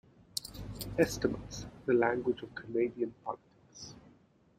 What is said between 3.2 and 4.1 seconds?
Politics.